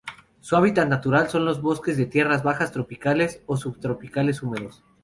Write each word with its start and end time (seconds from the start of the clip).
Su 0.39 0.55
hábitat 0.55 0.89
natural 0.89 1.29
son 1.29 1.45
los 1.45 1.61
bosques 1.61 1.95
de 1.95 2.07
tierras 2.07 2.41
bajas 2.41 2.71
tropicales 2.71 3.43
o 3.45 3.55
subtropicales 3.55 4.41
húmedos. 4.41 4.83